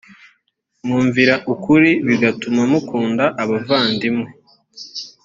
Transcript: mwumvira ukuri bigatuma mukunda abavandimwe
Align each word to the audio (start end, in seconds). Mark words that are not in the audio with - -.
mwumvira 0.83 1.33
ukuri 1.53 1.91
bigatuma 2.07 2.61
mukunda 2.71 3.25
abavandimwe 3.43 4.27